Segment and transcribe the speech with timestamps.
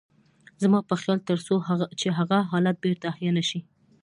[0.61, 1.55] زما په خيال تر څو
[1.99, 3.59] چې هغه حالت بېرته احيا نه شي.